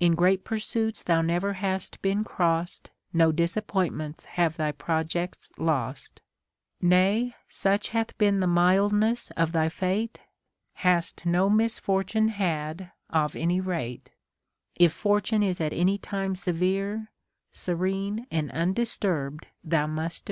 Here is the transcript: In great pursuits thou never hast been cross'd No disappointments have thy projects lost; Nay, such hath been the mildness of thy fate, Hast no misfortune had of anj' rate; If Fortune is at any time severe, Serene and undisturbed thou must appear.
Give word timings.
In 0.00 0.16
great 0.16 0.42
pursuits 0.44 1.04
thou 1.04 1.22
never 1.22 1.52
hast 1.52 2.02
been 2.02 2.24
cross'd 2.24 2.90
No 3.12 3.30
disappointments 3.30 4.24
have 4.24 4.56
thy 4.56 4.72
projects 4.72 5.52
lost; 5.56 6.20
Nay, 6.80 7.36
such 7.46 7.90
hath 7.90 8.18
been 8.18 8.40
the 8.40 8.48
mildness 8.48 9.30
of 9.36 9.52
thy 9.52 9.68
fate, 9.68 10.18
Hast 10.82 11.24
no 11.26 11.48
misfortune 11.48 12.26
had 12.26 12.90
of 13.08 13.34
anj' 13.34 13.64
rate; 13.64 14.10
If 14.74 14.92
Fortune 14.92 15.44
is 15.44 15.60
at 15.60 15.72
any 15.72 15.96
time 15.96 16.34
severe, 16.34 17.12
Serene 17.52 18.26
and 18.32 18.50
undisturbed 18.50 19.46
thou 19.62 19.86
must 19.86 20.24
appear. 20.24 20.30